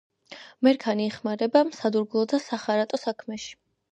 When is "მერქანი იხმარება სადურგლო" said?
0.67-2.25